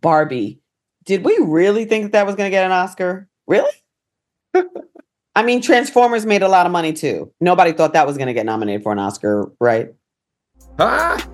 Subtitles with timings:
[0.00, 0.60] Barbie.
[1.04, 3.28] Did we really think that, that was going to get an Oscar?
[3.46, 3.70] Really?
[5.34, 7.32] I mean, Transformers made a lot of money too.
[7.40, 9.92] Nobody thought that was going to get nominated for an Oscar, right?
[10.78, 11.24] Ah!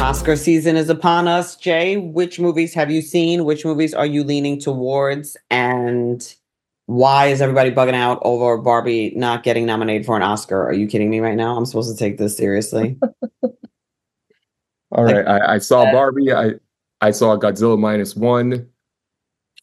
[0.00, 1.56] Oscar season is upon us.
[1.56, 3.44] Jay, which movies have you seen?
[3.44, 5.36] Which movies are you leaning towards?
[5.50, 6.34] And
[6.90, 10.66] why is everybody bugging out over Barbie not getting nominated for an Oscar?
[10.66, 11.56] Are you kidding me right now?
[11.56, 12.98] I'm supposed to take this seriously.
[14.90, 16.32] All right, I, I saw Barbie.
[16.32, 16.54] I
[17.00, 18.68] I saw Godzilla minus one,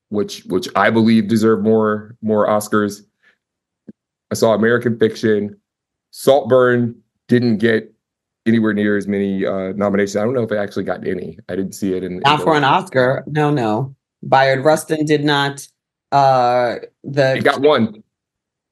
[0.07, 3.01] which which I believe deserved more more Oscars.
[4.31, 5.59] I saw American Fiction.
[6.11, 6.95] Saltburn
[7.27, 7.93] didn't get
[8.45, 10.15] anywhere near as many uh, nominations.
[10.15, 11.37] I don't know if it actually got any.
[11.49, 12.19] I didn't see it in.
[12.19, 13.25] Not in for an Oscar.
[13.27, 13.93] No, no.
[14.23, 15.67] Bayard Rustin did not.
[16.11, 18.03] Uh, the it got one.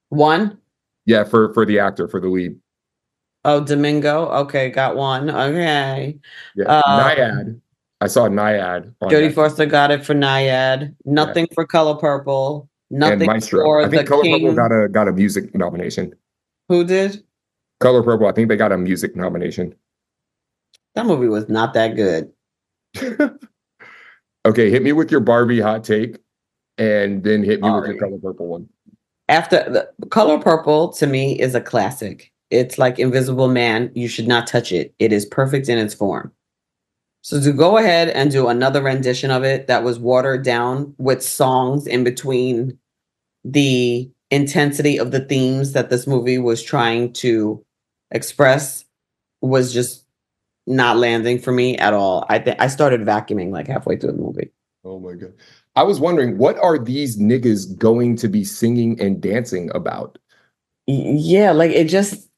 [0.09, 0.57] One.
[1.05, 2.55] Yeah, for for the actor for the lead.
[3.44, 4.27] Oh, Domingo.
[4.30, 5.30] Okay, got one.
[5.30, 6.17] Okay.
[6.55, 7.61] Yeah, uh, Nyad.
[8.02, 8.94] I saw Nyad.
[9.03, 10.95] Jodie Foster got it for Nyad.
[11.05, 11.53] Nothing yeah.
[11.53, 12.69] for Color Purple.
[12.89, 13.64] Nothing and Maestro.
[13.64, 14.47] for I think the Color King.
[14.47, 16.14] Purple got a got a music nomination.
[16.70, 17.23] Who did?
[17.80, 18.27] Color Purple.
[18.27, 19.75] I think they got a music nomination.
[20.95, 22.31] That movie was not that good.
[24.45, 26.17] okay, hit me with your Barbie hot take,
[26.78, 28.70] and then hit me with your Color Purple one.
[29.30, 29.58] After
[30.00, 32.32] the Color Purple to me is a classic.
[32.52, 33.92] It's like Invisible Man.
[33.95, 34.94] You should not touch it.
[35.00, 36.32] It is perfect in its form.
[37.22, 41.23] So to go ahead and do another rendition of it that was watered down with
[41.23, 42.78] songs in between
[43.44, 47.66] the intensity of the themes that this movie was trying to
[48.12, 48.86] express
[49.42, 50.06] was just
[50.67, 52.26] not landing for me at all.
[52.30, 54.52] I think I started vacuuming like halfway through the movie.
[54.84, 55.34] Oh my god!
[55.76, 60.17] I was wondering what are these niggas going to be singing and dancing about?
[60.88, 62.30] Yeah, like it just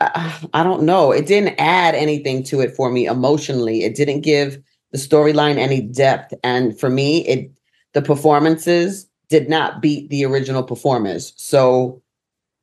[0.00, 1.12] I, I don't know.
[1.12, 3.84] It didn't add anything to it for me emotionally.
[3.84, 4.60] It didn't give
[4.92, 7.52] the storyline any depth and for me it
[7.92, 11.32] the performances did not beat the original performers.
[11.36, 12.02] So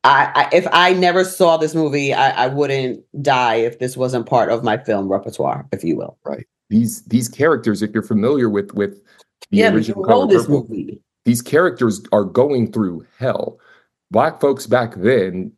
[0.04, 4.26] I, I if I never saw this movie, I, I wouldn't die if this wasn't
[4.26, 6.18] part of my film repertoire, if you will.
[6.24, 6.46] Right.
[6.70, 9.00] These these characters, if you're familiar with with
[9.50, 11.00] the yeah, but you know this Purple, movie.
[11.24, 13.58] these characters are going through hell.
[14.10, 15.52] Black folks back then,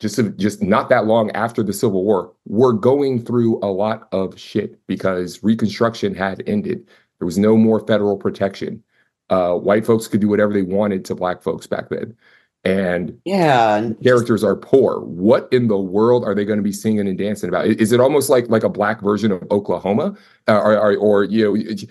[0.00, 4.38] just just not that long after the Civil War, were going through a lot of
[4.38, 6.86] shit because Reconstruction had ended.
[7.18, 8.82] There was no more federal protection.
[9.30, 12.16] Uh, white folks could do whatever they wanted to black folks back then,
[12.66, 13.90] and Yeah.
[14.02, 15.00] characters are poor.
[15.00, 17.66] What in the world are they going to be singing and dancing about?
[17.66, 20.16] Is it almost like like a black version of Oklahoma,
[20.48, 21.84] uh, or, or, or you know, if,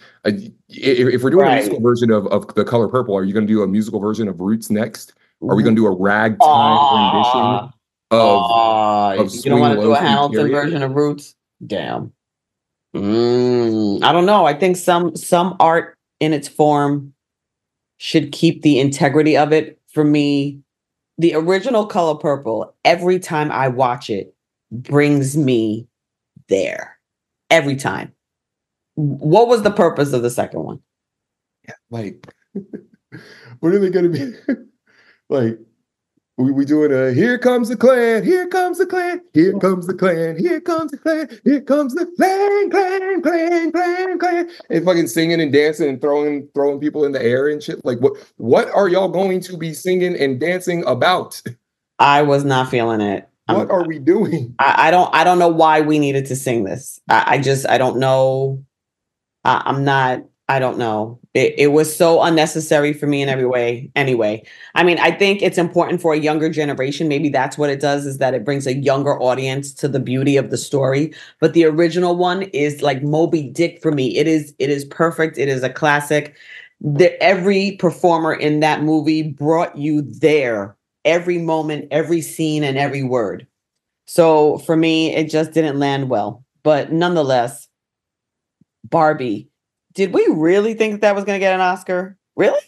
[0.69, 1.53] if we're doing Right.
[1.53, 3.99] a musical version of of the Color Purple, are you going to do a musical
[3.99, 5.13] version of Roots next?
[5.47, 7.11] Are we going to do a ragtime Aw.
[7.13, 7.71] rendition
[8.11, 8.19] of?
[8.19, 11.35] Aw, of you don't want to do a Hamilton version of Roots?
[11.65, 12.11] Damn.
[12.95, 14.45] Mm, I don't know.
[14.45, 17.13] I think some some art in its form
[17.97, 19.79] should keep the integrity of it.
[19.89, 20.59] For me,
[21.17, 24.35] the original Color Purple, every time I watch it,
[24.71, 25.87] brings me
[26.49, 26.97] there.
[27.49, 28.13] Every time.
[28.95, 30.81] What was the purpose of the second one?
[31.89, 32.31] like
[33.59, 34.33] what are they gonna be
[35.29, 35.57] like
[36.37, 39.29] we, we doing a here comes the clan here comes the clan oh.
[39.33, 44.19] here comes the clan here comes the clan here comes the clan clan clan clan
[44.19, 47.83] clan and fucking singing and dancing and throwing throwing people in the air and shit
[47.85, 51.41] like what what are y'all going to be singing and dancing about
[51.97, 53.29] I was not feeling it.
[53.47, 56.35] I'm- what are we doing I, I don't I don't know why we needed to
[56.35, 56.99] sing this.
[57.09, 58.63] I, I just I don't know.
[59.43, 60.23] I, I'm not.
[60.47, 61.19] I don't know.
[61.33, 63.89] It, it was so unnecessary for me in every way.
[63.95, 64.43] Anyway,
[64.75, 67.07] I mean, I think it's important for a younger generation.
[67.07, 70.37] Maybe that's what it does is that it brings a younger audience to the beauty
[70.37, 71.13] of the story.
[71.39, 74.15] But the original one is like Moby Dick for me.
[74.17, 75.39] It is it is perfect.
[75.39, 76.35] It is a classic.
[76.79, 80.77] The, every performer in that movie brought you there.
[81.05, 83.47] Every moment, every scene, and every word.
[84.05, 86.43] So for me, it just didn't land well.
[86.63, 87.67] But nonetheless,
[88.83, 89.49] Barbie,
[89.95, 92.17] did we really think that, that was going to get an Oscar?
[92.35, 92.61] Really?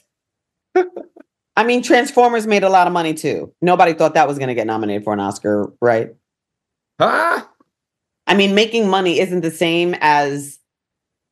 [1.55, 3.53] I mean, Transformers made a lot of money too.
[3.61, 6.15] Nobody thought that was going to get nominated for an Oscar, right?
[6.99, 7.43] Huh?
[8.27, 10.59] I mean, making money isn't the same as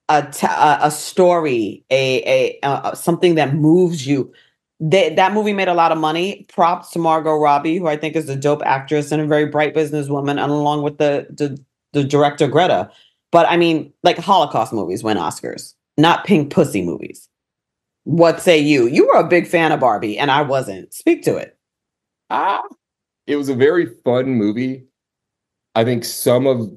[0.10, 4.34] a t- a, a story, a, a, a something that moves you.
[4.80, 6.46] They, that movie made a lot of money.
[6.50, 9.76] Props to Margot Robbie, who I think is a dope actress and a very bright
[9.76, 11.58] businesswoman, and along with the the,
[11.94, 12.90] the director Greta.
[13.32, 17.30] But I mean, like Holocaust movies win Oscars, not pink pussy movies.
[18.04, 18.88] What say you?
[18.88, 20.94] You were a big fan of Barbie, and I wasn't.
[20.94, 21.58] Speak to it.
[22.30, 22.62] ah,
[23.28, 24.86] it was a very fun movie.
[25.74, 26.72] I think some of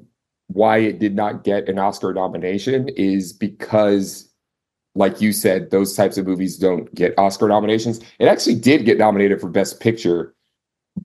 [0.47, 4.29] why it did not get an Oscar nomination is because,
[4.95, 7.99] like you said, those types of movies don't get Oscar nominations.
[8.17, 10.33] It actually did get nominated for Best Picture,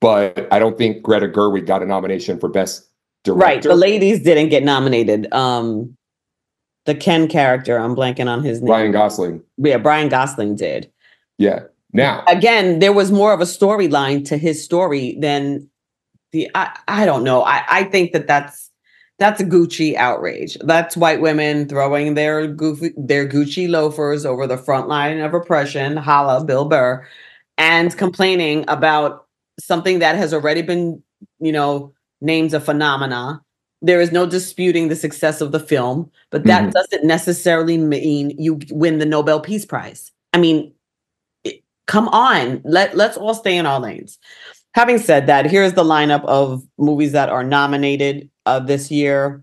[0.00, 2.88] but I don't think Greta Gerwig got a nomination for Best
[3.22, 3.44] Director.
[3.44, 3.62] Right.
[3.62, 5.32] The ladies didn't get nominated.
[5.32, 5.94] Um,
[6.86, 8.68] the Ken character, I'm blanking on his name.
[8.68, 9.42] Brian Gosling.
[9.56, 10.90] Yeah, Brian Gosling did.
[11.38, 11.64] Yeah.
[11.92, 15.68] Now, again, there was more of a storyline to his story than
[16.32, 16.50] the.
[16.54, 17.42] I, I don't know.
[17.42, 18.70] I, I think that that's
[19.18, 20.56] that's a Gucci outrage.
[20.60, 25.96] That's white women throwing their goofy their Gucci loafers over the front line of oppression,
[25.96, 27.06] holla Bill Burr,
[27.58, 29.26] and complaining about
[29.60, 31.00] something that has already been,
[31.38, 33.40] you know, named a phenomena.
[33.84, 36.70] There is no disputing the success of the film, but that mm-hmm.
[36.70, 40.10] doesn't necessarily mean you win the Nobel Peace Prize.
[40.32, 40.72] I mean,
[41.86, 44.18] come on let let's all stay in our lanes
[44.74, 49.42] having said that here's the lineup of movies that are nominated uh, this year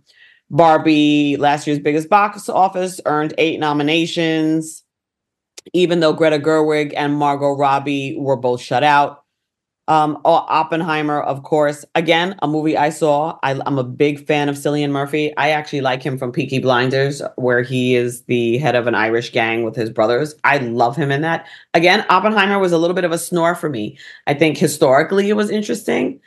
[0.50, 4.84] barbie last year's biggest box office earned eight nominations
[5.74, 9.21] even though greta gerwig and margot robbie were both shut out
[9.88, 11.84] um, oh, Oppenheimer, of course.
[11.96, 13.38] Again, a movie I saw.
[13.44, 15.36] I, am a big fan of Cillian Murphy.
[15.38, 19.32] I actually like him from Peaky Blinders, where he is the head of an Irish
[19.32, 20.36] gang with his brothers.
[20.44, 21.48] I love him in that.
[21.74, 23.98] Again, Oppenheimer was a little bit of a snore for me.
[24.28, 26.22] I think historically it was interesting.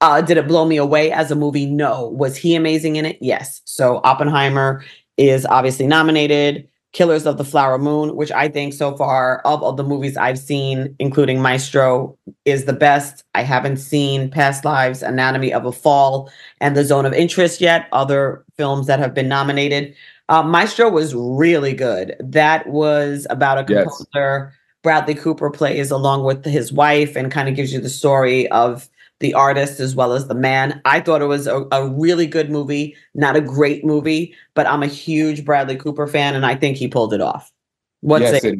[0.00, 1.66] Uh, did it blow me away as a movie?
[1.66, 2.08] No.
[2.08, 3.18] Was he amazing in it?
[3.20, 3.62] Yes.
[3.64, 4.84] So Oppenheimer
[5.16, 6.68] is obviously nominated.
[6.98, 10.36] Killers of the Flower Moon, which I think so far of all the movies I've
[10.36, 13.22] seen, including Maestro, is the best.
[13.36, 16.28] I haven't seen Past Lives, Anatomy of a Fall,
[16.60, 19.94] and The Zone of Interest yet, other films that have been nominated.
[20.28, 22.16] Uh, Maestro was really good.
[22.18, 24.06] That was about a composer.
[24.12, 24.52] Yes.
[24.82, 28.88] Bradley Cooper plays along with his wife and kind of gives you the story of
[29.20, 30.80] the artist as well as the man.
[30.84, 34.82] I thought it was a, a, really good movie, not a great movie, but I'm
[34.82, 37.52] a huge Bradley Cooper fan, and I think he pulled it off.
[38.00, 38.58] What's yes, it?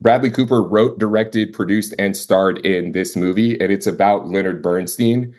[0.00, 5.34] Bradley Cooper wrote, directed, produced, and starred in this movie, and it's about Leonard Bernstein,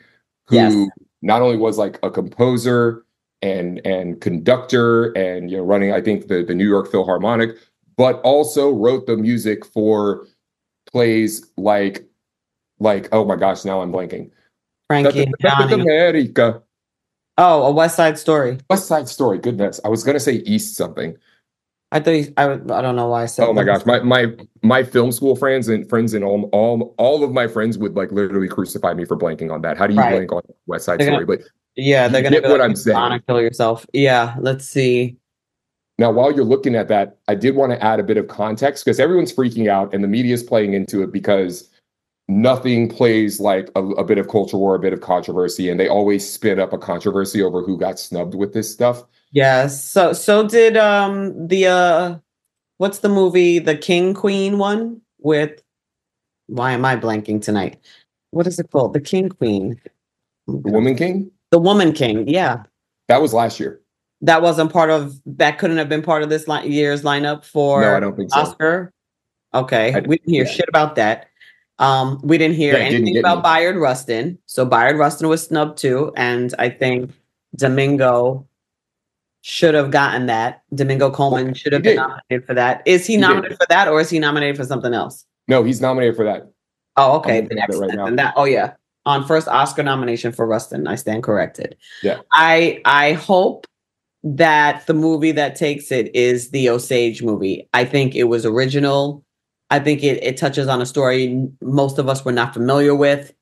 [0.47, 0.89] who yes.
[1.21, 3.05] not only was like a composer
[3.41, 7.57] and and conductor, and you know running I think the the New York Philharmonic,
[7.95, 10.27] but also wrote the music for
[10.89, 12.07] plays like
[12.79, 14.31] like oh my gosh, now I'm blanking.
[14.87, 16.61] Frankie America.
[17.37, 18.59] Oh, a West Side Story.
[18.69, 19.39] West Side Story.
[19.39, 21.17] Goodness, I was gonna say East something.
[21.91, 23.47] I thought he, I, I don't know why I said.
[23.47, 24.27] Oh my gosh, my my
[24.63, 28.11] my film school friends and friends and all all all of my friends would like
[28.11, 29.77] literally crucify me for blanking on that.
[29.77, 30.11] How do you right.
[30.11, 31.25] blank on West Side they're Story?
[31.25, 33.21] Gonna, but yeah, they're gonna get what like, I'm saying.
[33.27, 33.85] Kill yourself.
[33.93, 35.17] Yeah, let's see.
[35.99, 38.83] Now, while you're looking at that, I did want to add a bit of context
[38.83, 41.69] because everyone's freaking out and the media is playing into it because
[42.27, 45.87] nothing plays like a, a, bit of culture war, a bit of controversy, and they
[45.87, 49.03] always spin up a controversy over who got snubbed with this stuff.
[49.31, 49.83] Yes.
[49.83, 52.17] So so did um the uh
[52.77, 55.61] what's the movie the King Queen one with
[56.47, 57.79] why am I blanking tonight?
[58.31, 58.93] What is it called?
[58.93, 59.79] The King Queen.
[60.47, 61.31] The Woman King?
[61.51, 62.63] The Woman King, yeah.
[63.07, 63.79] That was last year.
[64.21, 67.81] That wasn't part of that couldn't have been part of this li- year's lineup for
[67.81, 68.39] no, I don't think so.
[68.39, 68.93] Oscar.
[69.53, 69.93] Okay.
[69.93, 70.51] I, we didn't hear yeah.
[70.51, 71.27] shit about that.
[71.83, 73.41] Um, we didn't hear yeah, anything didn't about me.
[73.43, 74.37] Bayard Rustin.
[74.45, 76.13] So Bayard Rustin was snubbed too.
[76.15, 77.11] And I think
[77.55, 78.47] Domingo
[79.41, 80.63] should have gotten that.
[80.73, 82.81] Domingo Colman should have been nominated for that.
[82.85, 83.57] Is he, he nominated did.
[83.57, 85.25] for that or is he nominated for something else?
[85.49, 86.49] No, he's nominated for that.
[86.95, 87.41] Oh, okay.
[87.41, 88.73] The next right that oh yeah.
[89.05, 90.87] On first Oscar nomination for Rustin.
[90.87, 91.75] I stand corrected.
[92.01, 92.19] Yeah.
[92.31, 93.67] I I hope
[94.23, 97.67] that the movie that takes it is the Osage movie.
[97.73, 99.25] I think it was original.
[99.73, 103.33] I think it, it touches on a story most of us were not familiar with.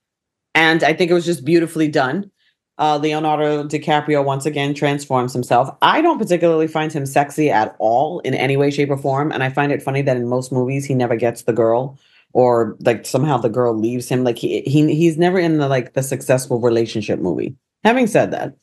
[0.56, 2.32] And I think it was just beautifully done.
[2.78, 5.70] Uh, Leonardo DiCaprio once again transforms himself.
[5.82, 9.34] I don't particularly find him sexy at all in any way, shape, or form.
[9.34, 12.00] And I find it funny that in most movies he never gets the girl
[12.32, 14.24] or like somehow the girl leaves him.
[14.24, 17.58] Like he, he he's never in the like the successful relationship movie.
[17.84, 18.56] Having said that,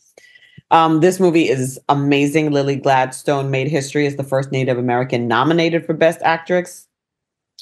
[0.70, 2.50] um, this movie is amazing.
[2.50, 6.87] Lily Gladstone made history as the first Native American nominated for Best Actress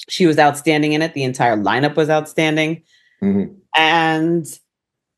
[0.07, 1.13] she was outstanding in it.
[1.13, 2.83] The entire lineup was outstanding.
[3.21, 3.53] Mm-hmm.
[3.75, 4.59] And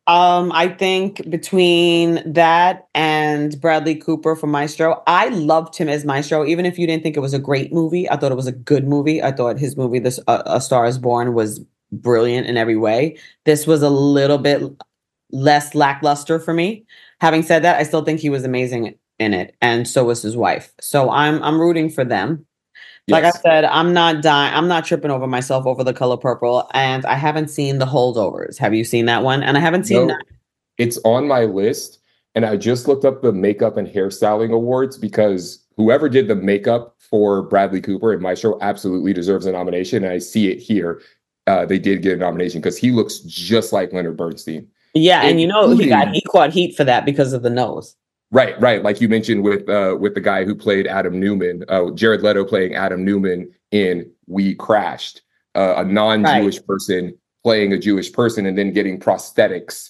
[0.10, 6.46] um, I think between that and Bradley Cooper for Maestro, I loved him as Maestro.
[6.46, 8.52] Even if you didn't think it was a great movie, I thought it was a
[8.52, 9.22] good movie.
[9.22, 13.18] I thought his movie, "This uh, A Star Is Born," was brilliant in every way.
[13.46, 14.64] This was a little bit
[15.32, 16.86] less lackluster for me.
[17.22, 20.36] Having said that, I still think he was amazing in it, and so was his
[20.36, 20.74] wife.
[20.80, 22.48] So I'm I'm rooting for them.
[23.10, 24.54] Like I said, I'm not dying.
[24.54, 28.58] I'm not tripping over myself over the color purple, and I haven't seen the holdovers.
[28.58, 29.44] Have you seen that one?
[29.44, 30.08] And I haven't seen.
[30.08, 30.18] No,
[30.78, 32.00] it's on my list,
[32.36, 36.96] and I just looked up the makeup and hairstyling awards because whoever did the makeup
[36.98, 40.04] for Bradley Cooper and Maestro absolutely deserves a nomination.
[40.04, 41.02] And I see it here.
[41.48, 44.68] Uh, they did get a nomination because he looks just like Leonard Bernstein.
[44.94, 47.96] Yeah, and you know he got he caught heat for that because of the nose.
[48.32, 48.84] Right, right.
[48.84, 52.44] Like you mentioned with uh with the guy who played Adam Neumann, uh Jared Leto
[52.46, 55.22] playing Adam Neumann in We Crashed,
[55.56, 56.68] uh, a non-Jewish right.
[56.68, 59.90] person playing a Jewish person and then getting prosthetics.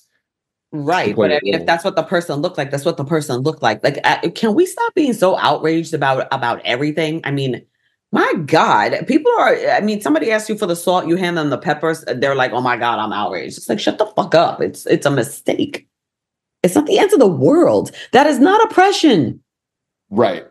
[0.72, 3.38] Right, but I mean, if that's what the person looked like, that's what the person
[3.38, 3.84] looked like.
[3.84, 7.22] Like, uh, can we stop being so outraged about about everything?
[7.24, 7.65] I mean,
[8.12, 9.55] my God, people are.
[9.72, 12.05] I mean, somebody asks you for the salt, you hand them the peppers.
[12.05, 14.62] They're like, "Oh my God, I'm outraged." It's like, shut the fuck up.
[14.62, 15.88] It's it's a mistake.
[16.63, 17.92] It's not the end of the world.
[18.12, 19.42] That is not oppression.
[20.10, 20.46] Right.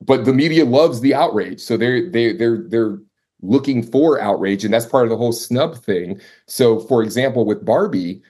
[0.00, 1.60] But the media loves the outrage.
[1.60, 2.98] So they're they they're they're
[3.42, 4.64] looking for outrage.
[4.64, 6.20] And that's part of the whole snub thing.
[6.46, 8.22] So for example, with Barbie,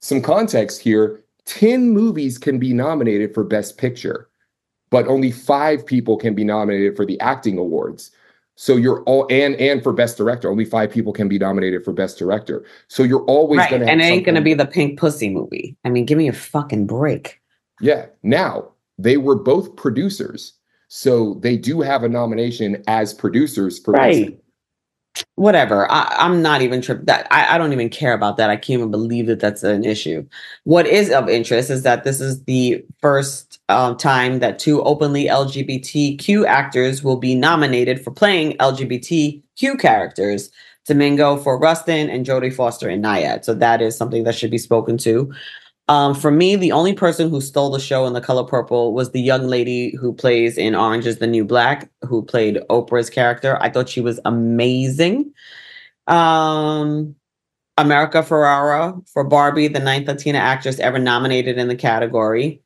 [0.00, 4.28] some context here, 10 movies can be nominated for Best Picture,
[4.90, 8.10] but only five people can be nominated for the acting awards.
[8.56, 11.92] So you're all and and for best director, only five people can be nominated for
[11.92, 12.64] best director.
[12.88, 13.70] So you're always right.
[13.70, 15.76] gonna and it ain't gonna be the Pink Pussy movie.
[15.84, 17.40] I mean, give me a fucking break.
[17.80, 18.06] Yeah.
[18.22, 20.52] Now they were both producers,
[20.88, 24.38] so they do have a nomination as producers for right.
[25.36, 25.90] Whatever.
[25.90, 26.80] I, am not even.
[27.04, 28.50] That I, I don't even care about that.
[28.50, 30.26] I can't even believe that that's an issue.
[30.64, 35.26] What is of interest is that this is the first um, time that two openly
[35.26, 40.50] LGBTQ actors will be nominated for playing LGBTQ characters.
[40.86, 43.44] Domingo for Rustin and Jodie Foster in Nyad.
[43.44, 45.32] So that is something that should be spoken to.
[45.88, 49.10] Um, for me, the only person who stole the show in The Color Purple was
[49.10, 53.58] the young lady who plays in Orange is the New Black, who played Oprah's character.
[53.60, 55.32] I thought she was amazing.
[56.06, 57.14] Um,
[57.76, 62.62] America Ferrera for Barbie, the ninth Latina actress ever nominated in the category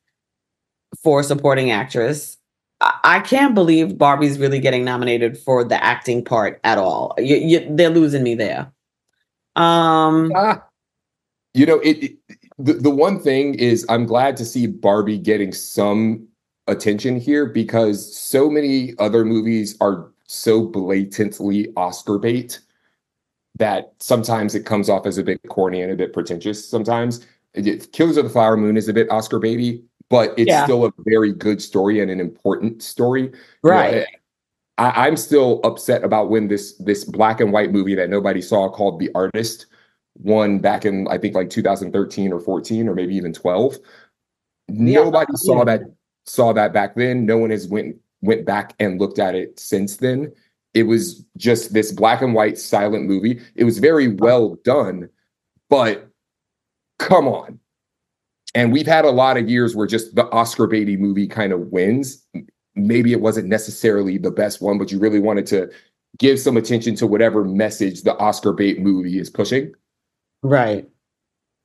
[1.02, 2.37] for supporting actress.
[2.80, 7.12] I, can't believe Barbie's really getting nominated for the acting part at all.
[7.18, 8.70] You, you, they're losing me there.
[9.56, 10.32] Um,
[11.54, 12.16] you know, it
[12.59, 16.27] the, the one thing is I'm glad to see Barbie getting some
[16.67, 22.61] attention here because so many other movies are so blatantly Oscar bait
[23.57, 26.69] that sometimes it comes off as a bit corny and a bit pretentious.
[26.69, 30.65] Sometimes it, Killers of the Flower Moon is a bit Oscar baby, but it's yeah.
[30.65, 33.33] still a very good story and an important story.
[33.62, 33.93] Right.
[33.93, 34.07] You know,
[34.79, 38.69] I, I'm still upset about when this this black and white movie that nobody saw
[38.69, 39.67] called The Artist
[40.18, 43.78] one back in I think like 2013 or 14 or maybe even 12.
[44.68, 45.82] Yeah, Nobody saw that
[46.26, 47.25] saw that back then.
[47.26, 50.32] No one has went went back and looked at it since then.
[50.75, 53.40] It was just this black and white silent movie.
[53.54, 55.08] It was very well done,
[55.70, 56.08] but
[56.98, 57.58] come on.
[58.54, 61.68] And we've had a lot of years where just the Oscar Beatty movie kind of
[61.68, 62.26] wins.
[62.75, 65.70] Maybe it wasn't necessarily the best one, but you really wanted to
[66.18, 69.72] give some attention to whatever message the Oscar bait movie is pushing.
[70.42, 70.88] Right.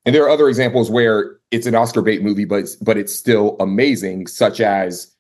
[0.06, 3.13] And there are other examples where it's an Oscar bait movie, but it's, but it's
[3.13, 5.13] still amazing, such as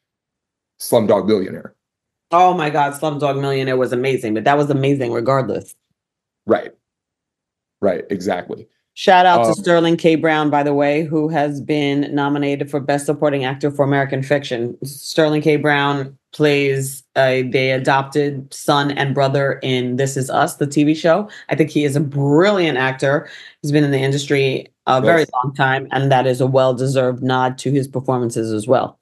[0.79, 1.75] Slumdog Millionaire.
[2.31, 5.75] Oh my God, Slumdog Millionaire was amazing, but that was amazing regardless.
[6.45, 6.71] Right.
[7.81, 8.03] Right.
[8.09, 8.67] Exactly.
[8.95, 10.15] Shout out um, to Sterling K.
[10.15, 14.77] Brown, by the way, who has been nominated for Best Supporting Actor for American Fiction.
[14.85, 15.55] Sterling K.
[15.57, 21.29] Brown plays uh, the adopted son and brother in This Is Us, the TV show.
[21.49, 23.29] I think he is a brilliant actor.
[23.61, 25.05] He's been in the industry a yes.
[25.05, 28.99] very long time, and that is a well deserved nod to his performances as well.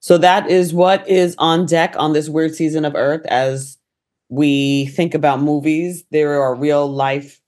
[0.00, 3.78] So that is what is on deck on this weird season of Earth as
[4.28, 6.04] we think about movies.
[6.10, 7.40] There are real life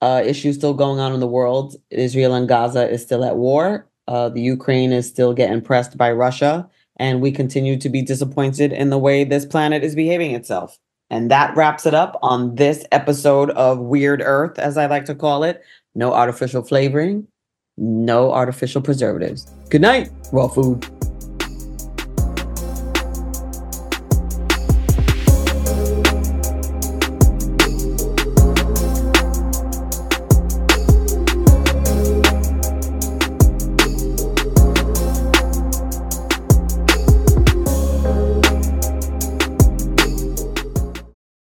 [0.00, 1.76] uh, issues still going on in the world.
[1.90, 3.86] Israel and Gaza is still at war.
[4.08, 8.72] Uh, the Ukraine is still getting pressed by Russia and we continue to be disappointed
[8.72, 10.78] in the way this planet is behaving itself.
[11.10, 15.14] And that wraps it up on this episode of Weird Earth, as I like to
[15.14, 15.62] call it.
[15.94, 17.26] No artificial flavoring,
[17.76, 19.52] no artificial preservatives.
[19.70, 20.95] Good night, Raw Phood.